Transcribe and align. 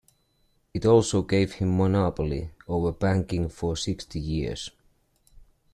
It 0.73 0.83
also 0.83 1.21
gave 1.21 1.51
him 1.53 1.77
monopoly 1.77 2.49
over 2.67 2.91
banking 2.91 3.49
for 3.49 3.77
sixty 3.77 4.19
years. 4.19 4.71